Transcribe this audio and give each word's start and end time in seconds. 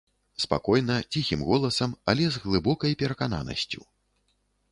Спакойна, 0.43 0.95
ціхім 1.15 1.43
голасам, 1.49 1.93
але 2.13 2.25
з 2.37 2.41
глыбокай 2.47 2.97
перакананасцю. 3.01 3.81